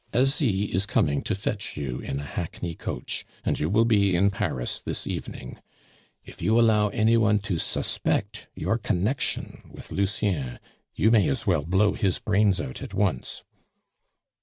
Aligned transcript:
"Asie 0.15 0.63
is 0.73 0.87
coming 0.87 1.21
to 1.25 1.35
fetch 1.35 1.77
you 1.77 1.99
in 1.99 2.19
a 2.19 2.23
hackney 2.23 2.73
coach, 2.73 3.23
and 3.45 3.59
you 3.59 3.69
will 3.69 3.85
be 3.85 4.15
in 4.15 4.31
Paris 4.31 4.79
this 4.79 5.05
evening. 5.05 5.59
If 6.25 6.41
you 6.41 6.59
allow 6.59 6.87
any 6.89 7.17
one 7.17 7.37
to 7.41 7.59
suspect 7.59 8.47
your 8.55 8.79
connection 8.79 9.61
with 9.71 9.91
Lucien, 9.91 10.57
you 10.95 11.11
may 11.11 11.29
as 11.29 11.45
well 11.45 11.61
blow 11.65 11.93
his 11.93 12.17
brains 12.17 12.59
out 12.59 12.81
at 12.81 12.95
once. 12.95 13.43